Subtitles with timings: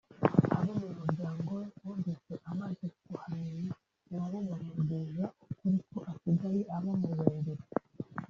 [0.57, 3.73] Abo mu muryango we bumvise amaze kuhamenya
[4.15, 7.63] na bo bamubwiza ukuri ko asigaye aba mu Ruhengeri